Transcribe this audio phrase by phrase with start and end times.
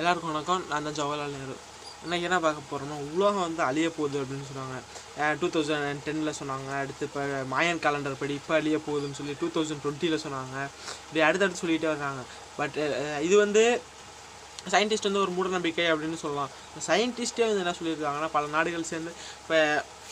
[0.00, 0.62] எல்லாருக்கும் வணக்கம்.
[0.68, 1.54] நான் தான் ஜவஹர்லால் நேரு.
[2.04, 4.76] இன்னைக்கு என்ன பார்க்க போகிறோம்னா உலகம் வந்து அழிய போகுது அப்படின்னு சொன்னாங்க.
[5.40, 6.68] டூ தௌசண்ட் டெனில் சொன்னாங்க.
[6.82, 10.56] அடுத்து இப்போ மாயன் காலண்டர் படி இப்போ அழிய போகுதுன்னு சொல்லி டூ தௌசண்ட் டுவெண்ட்டியில் சொன்னாங்க.
[11.06, 12.22] இப்படி அடுத்தடுத்து சொல்லிகிட்டே வர்றாங்க.
[12.60, 12.78] பட்
[13.26, 13.64] இது வந்து
[14.74, 16.50] சயின்டிஸ்ட் வந்து ஒரு மூடநம்பிக்கை அப்படின்னு சொல்லலாம்.
[16.88, 19.12] சயின்டிஸ்ட்டே வந்து என்ன சொல்லியிருக்காங்கன்னா பல நாடுகள் சேர்ந்து
[19.42, 19.58] இப்போ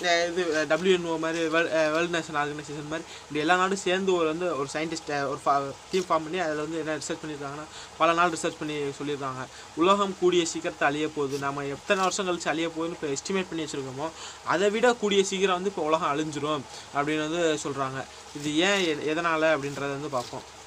[0.00, 4.68] இது டபிள்யூஎன்ஓ மாதிரி வேர்ல்ட் வேர்ல்டு நேஷனல் ஆர்கனைசேஷன் மாதிரி இப்படி எல்லா நாடும் சேர்ந்து ஒரு வந்து ஒரு
[4.72, 5.54] சயின்டிஸ்ட்டை ஒரு ஃபா
[5.90, 7.66] டீம் ஃபார்ம் பண்ணி அதில் வந்து என்ன ரிசர்ச் பண்ணியிருக்காங்கன்னா
[7.98, 9.42] பல நாள் ரிசர்ச் பண்ணி சொல்லியிருக்காங்க.
[9.76, 11.38] உலகம் கூடிய சீக்கிரத்தை அழிய போகுது.
[11.38, 14.08] நம்ம எத்தனை வருஷம் கழிச்சு அழிய போகுதுன்னு இப்போ எஸ்டிமேட் பண்ணி வச்சுருக்கோமோ
[14.44, 16.62] அதை விட கூடிய சீக்கிரம் வந்து இப்போ உலகம் அழிஞ்சிரும்
[16.94, 18.04] அப்படின்னு வந்து சொல்கிறாங்க
[18.36, 20.58] இது ஏன் எ- எதனால் அப்படின்றத வந்து பார்ப்போம்.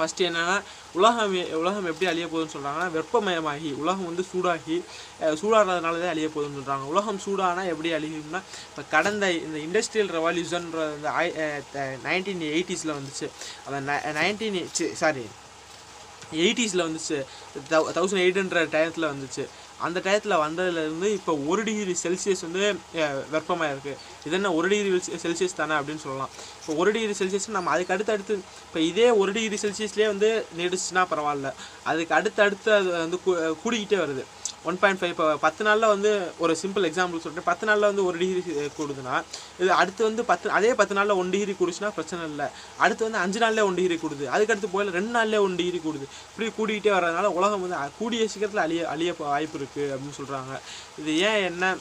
[0.00, 0.56] ஃபஸ்ட்டு என்னென்னா
[0.94, 4.76] உலகம் உலகம் எப்படி அழிய போகுதுன்னு சொல்கிறாங்கன்னா வெப்பமயமாகி உலகம் வந்து சூடாகி
[5.40, 10.86] சூடாகிறதுனாலதான் சூடாகிறதுனால தான் அழிய போகுதுன்னு சொல்கிறாங்க உலகம் சூடானா எப்படி அழியும்னா இப்போ கடந்த இந்த இண்டஸ்ட்ரியல் ரெவல்யூஷன்ற
[10.96, 11.10] இந்த
[12.04, 13.28] நைன்டீன் எயிட்டிஸில் வந்துச்சு.
[13.66, 13.78] அந்த
[14.20, 14.58] நைன்டீன்
[14.94, 15.24] சாரி
[16.32, 17.24] எயிட்டிஸில் வந்துச்சு.
[17.70, 19.48] தௌசண்ட் எயிட் ஹண்ட்ரட் டயத்தில் வந்துச்சு.
[19.78, 22.78] அந்த டயத்தில் வந்ததுலேருந்து இப்போ ஒரு டிகிரி செல்சியஸ் வந்து
[23.30, 26.28] வெப்பமாக இருக்குது இது என்ன ஒரு டிகிரி செல்சியஸ் தானே அப்படின்னு சொல்லலாம்.
[26.60, 28.34] இப்போ ஒரு டிகிரி செல்சியஸ் நம்ம அதுக்கு அடுத்து அடுத்து
[28.66, 31.52] இப்போ இதே ஒரு டிகிரி செல்சியஸ்லேயே வந்து நீடிச்சுன்னா பரவாயில்ல.
[31.82, 34.24] அதுக்கு அடுத்து அடுத்து அது வந்து கூ- கூடிக்கிட்டே வருது.
[34.68, 36.10] ஒன் பாயிண்ட் ஃபைவ் இப்போ பத்து நாளில் வந்து
[36.44, 38.40] ஒரு சிம்பிள் எக்ஸாம்பிள் சொல்கிறேன் பத்து நாளில் வந்து ஒரு டிகிரி
[38.78, 39.14] கூடுதுன்னா
[39.62, 42.48] இது அடுத்து வந்து பத்து அதே பத்து நாளில் ஒன் டிகிரி கூடுச்சுன்னா பிரச்சனை இல்லை.
[42.84, 44.26] அடுத்து வந்து அஞ்சு நாளில் ஒன் டிகிரி கூடுது.
[44.34, 46.08] அதுக்கடுத்து போயில ரெண்டு நாளில் ஒன் டிகிரி கூடுது.
[46.32, 50.52] இப்படி கூடிக்கிட்டே வர்றதுனால உலகம் வந்து கூடிய சீக்கிரத்தில் அழிய அழிய வாய்ப்பு இருக்குது அப்படின்னு சொல்கிறாங்க
[51.02, 51.72] இது ஏன் என்ன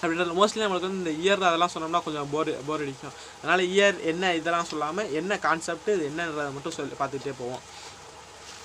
[0.00, 3.14] அப்படின்றது மோஸ்ட்லி நம்மளுக்கு வந்து இந்த இயர் அதெல்லாம் சொன்னோம்னா கொஞ்சம் போர் போர் அடிக்கும்.
[3.40, 7.62] அதனால் இயர் என்ன இதெல்லாம் சொல்லாமல் என்ன கான்செப்ட் இது என்னன்றதை மட்டும் சொல்லி பார்த்துக்கிட்டே போவோம்.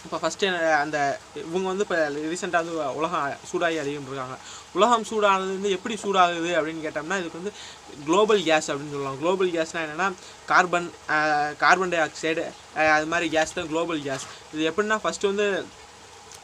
[0.05, 0.47] இப்போ ஃபஸ்ட்டு
[0.83, 0.97] அந்த
[1.41, 1.97] இவங்க வந்து இப்போ
[2.31, 4.35] ரீசெண்டாக வந்து உலகம் சூடாகி அதிகம் இருக்காங்க.
[4.77, 7.53] உலகம் சூடானது வந்து எப்படி சூடாகுது அப்படின்னு கேட்டோம்னா இதுக்கு வந்து
[8.07, 9.19] குளோபல் கேஸ் அப்படின்னு சொல்லலாம்.
[9.21, 10.07] குளோபல் கேஸ்னால் என்னென்னா
[10.51, 10.89] கார்பன்
[11.63, 12.45] கார்பன் டை ஆக்சைடு
[12.95, 15.47] அது மாதிரி கேஸ் தான் குளோபல் கேஸ் இது எப்படின்னா ஃபஸ்ட்டு வந்து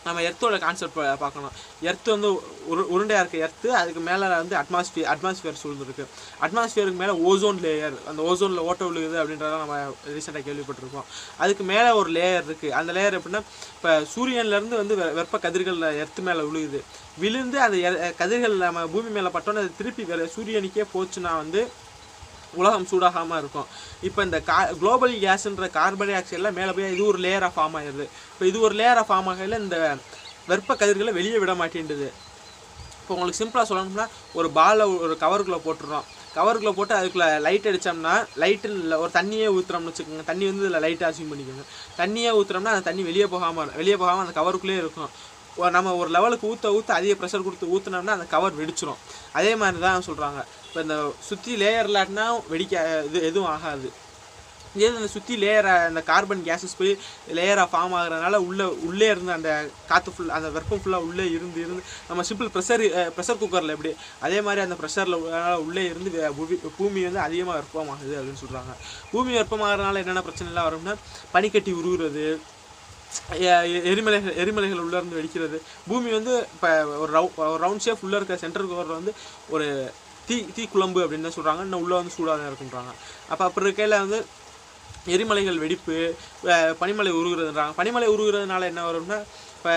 [0.07, 1.51] நம்ம எர்த்தோட கான்செப்ட் பார்க்கணும்.
[1.81, 2.31] எர்த்து வந்து
[2.69, 6.05] உரு உருண்டையாக இருக்க எர்த்து அதுக்கு மேலே வந்து அட்மாஸ்பியர் அட்மாஸ்பியர் சூழ்ந்துருக்கு.
[6.41, 9.77] அட்மாஸ்பியருக்கு மேலே ஓசோன் லேயர் அந்த ஓசோனில் ஓட்ட விழுகுது அப்படின்றத நம்ம
[10.07, 11.03] ரீசெண்டாக கேள்விப்பட்டிருக்கோம்.
[11.37, 13.41] அதுக்கு மேலே ஒரு லேயர் இருக்குது அந்த லேயர் எப்படின்னா
[13.75, 16.81] இப்போ சூரியன்லேருந்து வந்து வெ- வெப்ப கதிர்கள் எர்த்து மேலே விழுகுது.
[17.17, 21.85] விழுந்து அந்த கதிர்கள் நம்ம பூமி மேலே பட்டோன்னே அது திருப்பி வேறு சூரியனுக்கே போச்சுன்னா வந்து
[22.61, 23.67] உலகம் சூடாகாமல் இருக்கும்.
[24.07, 28.05] இப்போ இந்த கா குளோபல் கேஸுன்ற கார்பன் டை ஆக்சைடெலாம் மேலே போய் இது ஒரு லேயராக ஃபார்ம் ஆகிடுது
[28.33, 29.77] இப்போ இது ஒரு லேயராக ஃபார்ம் ஆகையில் இந்த
[30.51, 32.09] வெப்ப கதிர்களை வெளியே விட மாட்டேன்டுது.
[33.01, 34.05] இப்போ உங்களுக்கு சிம்பிளாக சொல்லணும்னா
[34.39, 36.07] ஒரு பாலை ஒரு கவருக்குள்ளே போட்டுடுறோம்
[36.37, 40.25] கவருக்குள்ளே போட்டு அதுக்குள்ளே லைட் அடித்தோம்னா லைட்டில் ஒரு தண்ணியே ஊற்றுறோம்னு வச்சுக்கோங்க.
[40.29, 41.63] தண்ணி வந்து இதில் லைட்டாக அசியூம் பண்ணிக்கோங்க.
[42.01, 45.11] தண்ணியே ஊற்றுறோம்னா அந்த தண்ணி வெளியே போகாமல் வெளியே போகாமல் அந்த கவருக்குள்ளேயே இருக்கும்.
[45.57, 48.99] நம்ம ஒரு லெவலுக்கு ஊற்ற ஊற்ற அதிக ப்ரெஷர் கொடுத்து ஊற்றினோம்னா அந்த கவர் வெடிச்சிடும்
[49.33, 50.97] அதே மாதிரி தான் சொல்கிறாங்க இப்போ இந்த
[51.29, 52.75] சுற்றி லேயர் இல்லாட்டினா வெடிக்க
[53.05, 53.89] இது எதுவும் ஆகாது.
[54.75, 56.91] இதே அந்த சுற்றி லேயராக அந்த கார்பன் கேஸஸ் போய்
[57.33, 59.49] லேயராக ஃபார்ம் ஆகுறதுனால உள்ளே உள்ளே இருந்து அந்த
[59.87, 62.83] காற்று ஃபுல் அந்த வெப்பம் ஃபுல்லாக உள்ளே இருந்து இருந்து நம்ம சிம்பிள் ப்ரெஷர்
[63.15, 63.91] ப்ரெஷர் குக்கரில் எப்படி
[64.21, 65.17] அதே மாதிரி அந்த ப்ரெஷரில்
[65.59, 66.11] உள்ளே இருந்து
[66.77, 68.75] பூமி வந்து அதிகமாக வெப்பமாகுது அப்படின்னு சொல்கிறாங்க
[69.11, 70.95] பூமி வெப்பமாகறதுனால என்னென்ன பிரச்சனைலாம் வரும்னா
[71.31, 72.27] பனிக்கட்டி உருகுறது
[73.91, 75.57] எரிமலைகள் எரிமலைகள் உள்ளே இருந்து வெடிக்கிறது.
[75.89, 76.69] பூமி வந்து இப்போ
[77.03, 79.13] ஒரு ரவு ஒரு ரவுண்ட் ஷேப் உள்ளே இருக்க சென்டர் கவரில் வந்து
[79.55, 79.67] ஒரு
[80.27, 82.91] தீ தீ குழம்பு அப்படின்னு தான் சொல்கிறாங்க இன்னும் உள்ளே வந்து சூடாக தான் இருக்குன்றாங்க.
[83.31, 84.19] அப்போ அப்புறம் இருக்கையில் வந்து
[85.15, 85.97] எரிமலைகள் வெடிப்பு
[86.81, 87.73] பனிமலை உருகுறதுன்றாங்க.
[87.79, 89.19] பனிமலை உருகுறதுனால என்ன வரும்னா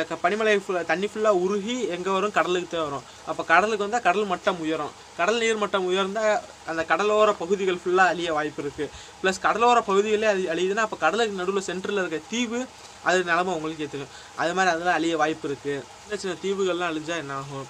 [0.02, 2.34] இப்போ பனிமலை ஃபுல்லாக தண்ணி ஃபுல்லாக உருகி எங்கே வரும்?
[2.38, 3.04] கடலுக்கு தான் வரும்.
[3.30, 4.92] அப்போ கடலுக்கு வந்தால் கடல் மட்டம் உயரும்.
[5.18, 6.36] கடல் நீர் மட்டம் உயர்ந்தால்
[6.70, 8.90] அந்த கடலோர பகுதிகள் ஃபுல்லாக அழிய வாய்ப்பு இருக்குது
[9.22, 12.60] ப்ளஸ் கடலோர பகுதிகளே அது அழியுதுன்னா அப்போ கடலுக்கு நடுவில் சென்டரில் இருக்க தீவு
[13.08, 14.14] அது நிலமை உங்களுக்கு தெரியும்.
[14.40, 17.66] அது மாதிரி அதெல்லாம் அழிய வாய்ப்பு இருக்குது சின்ன சின்ன தீவுகள்லாம் அழிஞ்சால் என்ன ஆகும்?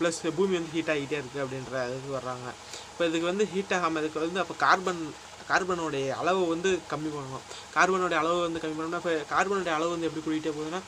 [0.00, 2.46] ப்ளஸ் பூமி வந்து ஹீட் ஆகிட்டே இருக்குது அப்படின்ற இதுக்கு வர்றாங்க.
[2.92, 5.02] இப்போ இதுக்கு வந்து ஹீட் ஆகாமல் இதுக்கு வந்து அப்போ கார்பன்
[5.50, 7.44] கார்பனுடைய அளவை வந்து கம்மி பண்ணணும்.
[7.76, 10.80] கார்பனுடைய அளவு வந்து கம்மி பண்ணணும்னா இப்போ கார்பனுடைய அளவு வந்து எப்படி கூட்டிகிட்டே போகுதுன்னா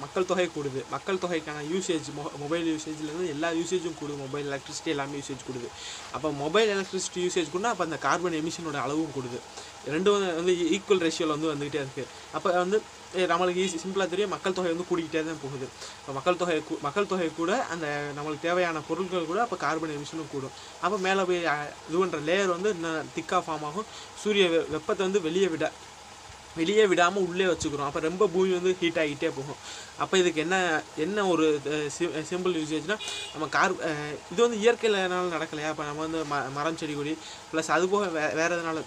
[0.00, 5.18] மக்கள் தொகை கூடுது மக்கள் தொகைக்கான யூசேஜ் மொ மொபைல் யூசேஜ்லேருந்து எல்லா யூசேஜும் கூடுது மொபைல் எலக்ட்ரிசிட்டி எல்லாமே
[5.18, 5.68] யூசேஜ் கூடுது
[6.12, 9.40] அப்போ மொபைல் எலக்ட்ரிசிட்டி யூசேஜ் கூட அப்போ அந்த கார்பன் எமிஷனோட அளவும் கூடுது
[9.88, 12.78] ரெண்டும் வந்து- ஈக்குவல் ரேஷியோவில் வந்து வந்துக்கிட்டே இருக்குது அப்போ வந்து
[13.30, 17.08] நம்மளுக்கு ஈஸி சிம்பிளாக தெரியும் மக்கள் தொகை வந்து கூடிக்கிட்டே தான் போகுது இப்போ மக்கள் தொகை கூ மக்கள்
[17.08, 17.86] தொகை கூட அந்த
[18.16, 21.40] நம்மளுக்கு தேவையான பொருட்கள் கூட அப்போ கார்பன் எமிஷனும் கூடும் அப்போ மேலே போய்
[21.86, 23.88] இது பண்ணுற லேயர் வந்து இன்னும் திக்காக ஃபார்ம் ஆகும்
[24.22, 25.64] சூரிய வெப்பத்தை வந்து வெளியே விட.
[26.58, 29.58] வெளியே விடாமல் உள்ளே வச்சுக்கிறோம் அப்போ ரொம்ப பூமி வந்து ஹீட் ஆகிட்டே போகும்.
[30.02, 30.56] அப்போ இதுக்கு என்ன
[31.04, 31.44] என்ன ஒரு
[32.30, 32.96] சிம்பிள் யூசேஜ்னா
[33.34, 33.74] நம்ம கார்
[34.32, 35.70] இது வந்து இயற்கையிலனால நடக்கலையா?
[35.72, 37.14] அப்போ நம்ம வந்து ம மரம் செடி கொடி
[37.52, 38.82] ப்ளஸ் அது போக வே வேறு எதனால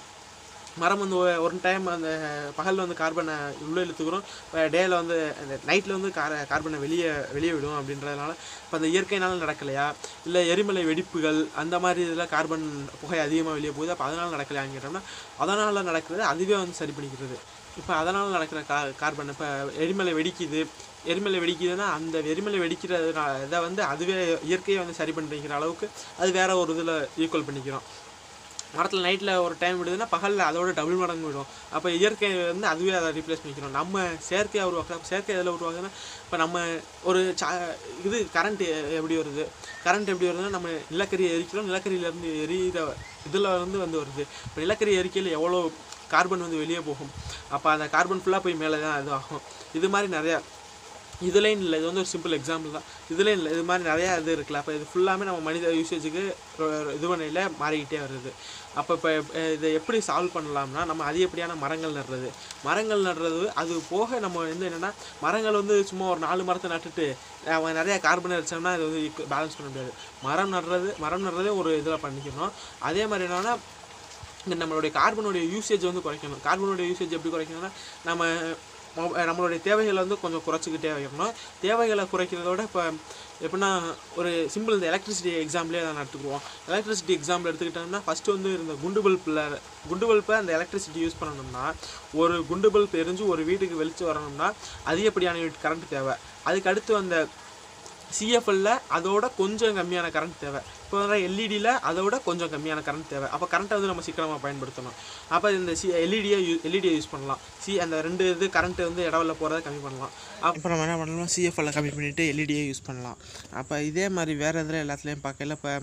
[0.81, 2.09] மரம் வந்து ஒரு டைம் அந்த
[2.57, 3.33] பகலில் வந்து கார்பனை
[3.67, 4.23] உள்ளே இழுத்துக்கிறோம்.
[4.75, 8.31] டேயில் வந்து அந்த நைட்டில் வந்து கார கார்பனை வெளியே வெளியே விடும் அப்படின்றதுனால
[8.63, 9.85] இப்போ அந்த இயற்கையினால நடக்கலையா?
[10.27, 12.65] இல்லை எரிமலை வெடிப்புகள் அந்த மாதிரி இதில் கார்பன்
[13.01, 15.03] புகை அதிகமாக வெளியே போகுது அப்போ அதனால் நடக்கலையான்னு கேட்டோம்னா
[15.43, 17.37] அதனால் நடக்கிறது அதுவே வந்து சரி பண்ணிக்கிறது.
[17.81, 19.47] இப்போ அதனால் நடக்கிற கா கார்பன் இப்போ
[19.83, 20.61] எரிமலை வெடிக்குது.
[21.11, 22.99] எரிமலை வெடிக்குதுன்னா அந்த எரிமலை வெடிக்கிற
[23.45, 24.17] இதை வந்து அதுவே
[24.49, 25.87] இயற்கையை வந்து சரி பண்ணிக்கிற அளவுக்கு
[26.21, 26.93] அது வேற ஒரு இதில்
[27.23, 27.87] ஈக்குவல் பண்ணிக்கிறோம்.
[28.75, 31.49] மரத்தில் நைட்டில் ஒரு டைம் விடுதுன்னா பகலில் அதோட டபுள் மடங்கு விடும்.
[31.75, 33.75] அப்போ இயற்கை வந்து அதுவே அதை ரீப்ளேஸ் பண்ணிக்கிறோம்.
[33.79, 35.91] நம்ம செயற்கையாக உருவாக்குறோம் செயற்கை எதில் உருவாக்குதுன்னா
[36.25, 36.65] இப்போ நம்ம
[37.09, 37.49] ஒரு சா
[38.07, 38.63] இது கரண்ட்
[38.99, 39.45] எப்படி வருது?
[39.85, 41.69] கரண்ட் எப்படி வருதுன்னா நம்ம நிலக்கரி எரிக்கிறோம்.
[41.71, 42.87] நிலக்கரியிலேருந்து எரியிற
[43.29, 44.25] இதில் இருந்து வந்து வருது.
[44.47, 45.59] இப்போ நிலக்கரி எரிக்கையில் எவ்வளோ
[46.15, 47.13] கார்பன் வந்து வெளியே போகும்?
[47.55, 49.43] அப்போ அந்த கார்பன் ஃபுல்லாக போய் மேலே தான் இது ஆகும்.
[49.77, 50.37] இது மாதிரி நிறையா
[51.29, 52.87] இதுலேயும் இல்லை இது வந்து ஒரு சிம்பிள் எக்ஸாம்பிள் தான்.
[53.13, 54.61] இதுலேயும் இல்லை இது மாதிரி நிறையா இது இருக்குல்ல.
[54.61, 56.23] அப்போ இது ஃபுல்லாமே நம்ம மனித யூசேஜுக்கு
[56.97, 58.31] இது பண்ணையில் மாறிக்கிட்டே வருது.
[58.79, 59.09] அப்போ இப்போ
[59.55, 62.29] இதை எப்படி சால்வ் பண்ணலாம்னா நம்ம அதிகப்படியான மரங்கள் நடுறது?
[62.67, 64.91] மரங்கள் நடுறது அது போக நம்ம வந்து என்னென்னா
[65.25, 67.07] மரங்கள் வந்து சும்மா ஒரு நாலு மரத்தை நட்டுட்டு
[67.57, 69.03] அவன் நிறையா கார்பன் அடிச்சோம்னா இது வந்து
[69.33, 69.93] பேலன்ஸ் பண்ண முடியாது.
[70.27, 72.53] மரம் நடுறது மரம் நடுறதே ஒரு இதில் பண்ணிக்கணும்.
[72.89, 73.55] அதே மாதிரி என்னென்னா
[74.45, 76.41] இந்த நம்மளுடைய கார்பனுடைய யூசேஜ் வந்து குறைக்கணும்.
[76.45, 77.69] கார்பனுடைய யூசேஜ் எப்படி குறைக்கணும்னா
[78.07, 78.23] நம்ம
[78.97, 82.83] நம்மளுடைய தேவைகளை வந்து கொஞ்சம் குறைச்சிக்கிட்டே வைக்கணும் தேவைகளை குறைக்கிறதோட இப்போ
[83.45, 83.69] எப்படின்னா
[84.15, 86.43] ஒரு சிம்பிள் இந்த எலக்ட்ரிசிட்டி எக்ஸாம்பிளே நான் எடுத்துக்குவோம்.
[86.69, 89.59] எலக்ட்ரிசிட்டி எக்ஸாம்பிள் எடுத்துக்கிட்டோம்னா ஃபஸ்ட்டு வந்து இந்த குண்டு பல்பில்
[89.89, 91.65] குண்டு பல்பை அந்த எலக்ட்ரிசிட்டி யூஸ் பண்ணணும்னா
[92.21, 94.49] ஒரு குண்டு பல்ப் எரிஞ்சு ஒரு வீட்டுக்கு வெளிச்சு வரணும்னா
[94.91, 96.15] அதிகப்படியான கரண்ட் தேவை.
[96.43, 97.17] அதுக்கு அடுத்து அந்த
[98.17, 100.61] சிஎஃப்எல்ல அதோட கொஞ்சம் கம்மியான கரண்ட் தேவை.
[100.85, 103.27] இப்போ வந்து எல்இடியில் அதோட கொஞ்சம் கம்மியான கரண்ட் தேவை.
[103.35, 104.97] அப்போ கரண்ட்டை வந்து நம்ம சிக்கனமாக பயன்படுத்தணும்.
[105.35, 107.43] அப்போ இந்த சி எல்இடியை யூ எல்இடியை யூஸ் பண்ணலாம்.
[107.65, 110.11] சி அந்த ரெண்டு இது கரண்ட்டு வந்து இடவில் போகிறத கம்மி பண்ணலாம்.
[110.49, 113.17] அப்போ நம்ம என்ன பண்ணலாம் சிஎஃப்எல்ல கம்மி பண்ணிவிட்டு எல்இடியை யூஸ் பண்ணலாம்.
[113.61, 115.73] அப்போ இதே மாதிரி வேறு எதில் எல்லாத்துலேயும் பார்க்கல இப்போ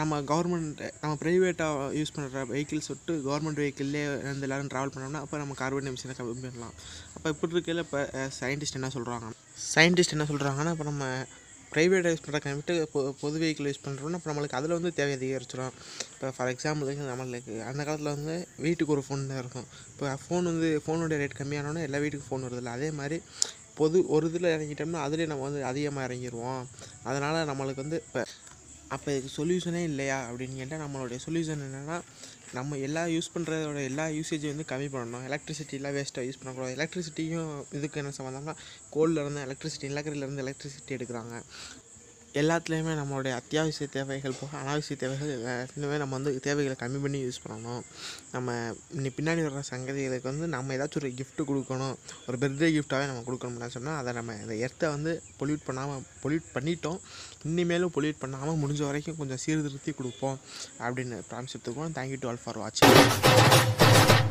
[0.00, 5.36] நம்ம கவர்மெண்ட் நம்ம ப்ரைவேட்டாக யூஸ் பண்ணுற வெஹிக்கிள்ஸ் விட்டு கவர்மெண்ட் வெஹிக்கிள்லேயே வந்து எல்லோரும் ட்ராவல் பண்ணோம்னா அப்போ
[5.42, 6.74] நம்ம கார்பன் எமிஷனை கம்மி பண்ணலாம்.
[7.16, 8.00] அப்போ இப்படி இருக்கையில் இப்போ
[8.38, 9.28] சயின்டிஸ்ட் என்ன சொல்கிறாங்க
[9.74, 11.04] சயின்டிஸ்ட் என்ன சொல்கிறாங்கன்னா இப்போ நம்ம
[11.74, 15.74] ப்ரைவேட் யூஸ் பண்ணுற கம்மிட்டு பொ பொது வெஹிக்கிள் யூஸ் பண்ணுறோம்னா அப்போ நம்மளுக்கு அதில் வந்து தேவை அதிகரிச்சிடும்
[16.14, 18.34] இப்போ ஃபார் எக்ஸாம்பிளுக்கு நம்மளுக்கு அந்த காலத்தில் வந்து
[18.64, 19.66] வீட்டுக்கு ஒரு ஃபோன் தான் இருக்கும்.
[19.92, 22.74] இப்போ ஃபோன் வந்து ஃபோனுடைய ரேட் கம்மியானோன்னா எல்லா வீட்டுக்கும் ஃபோன் வருதில்ல.
[22.78, 23.18] அதே மாதிரி
[23.78, 26.60] பொது ஒரு இதில் இறங்கிட்டோம்னா அதுலேயே நம்ம வந்து அதிகமாக இறங்கிடுவோம்
[27.08, 28.22] அதனால் நம்மளுக்கு வந்து இப்போ
[28.88, 30.30] அப்போ இதுக்கு சொல்யூஷனே இல்லையா?
[30.30, 32.00] அப்படின்னு கேட்டால் நம்மளுடைய சொல்யூஷன் என்னென்னா
[32.52, 35.30] நம்ம எல்லா யூஸ் பண்ணுறதோட எல்லா யூசேஜையும் வந்து கம்மி பண்ணணும்.
[35.30, 36.74] எலக்ட்ரிசிட்டிலாம் வேஸ்ட்டாக யூஸ் பண்ணக்கூடாது.
[36.76, 38.56] எலக்ட்ரிசிட்டியும் இதுக்கு என்ன சம்மந்தம்னா
[38.92, 41.42] கோல்லேருந்து எலக்ட்ரிசிட்டி நிலக்கரியிலேருந்து எலக்ட்ரிசிட்டி எடுக்கிறாங்க.
[42.40, 47.82] எல்லாத்துலேயுமே நம்மளுடைய அத்தியாவசிய தேவைகள் போக அனாவசிய தேவைகள் எல்லாத்துலேயுமே நம்ம வந்து தேவைகளை கம்மி பண்ணி யூஸ் பண்ணணும்.
[48.32, 48.56] நம்ம
[48.96, 51.94] இன்னி பின்னாடி வர்ற சங்கதிகளுக்கு வந்து நம்ம ஏதாச்சும் ஒரு கிஃப்ட்டு கொடுக்கணும்.
[52.26, 57.00] ஒரு பர்த்டே கிஃப்ட்டாகவே நம்ம கொடுக்கணும்னு சொன்னால் அதை நம்ம இந்த எர்த்தை வந்து பொல்யூட் பண்ணாமல் பொல்யூட் பண்ணிட்டோம்.
[57.50, 60.38] இனிமேலும் பொல்யூட் பண்ணாமல் முடிஞ்ச வரைக்கும் கொஞ்சம் சீர்திருத்தி கொடுப்போம்
[60.84, 64.23] அப்படின்னு promise எடுத்துக்கோம் thank you to all for வாட்சிங்